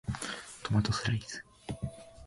[0.63, 1.45] トマトスライス